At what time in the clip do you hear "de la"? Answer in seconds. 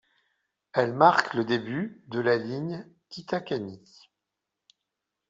2.07-2.35